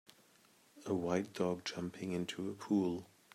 a 0.87 0.95
white 0.95 1.31
dog 1.31 1.63
jumping 1.63 2.11
into 2.11 2.49
a 2.49 2.53
pool. 2.55 3.07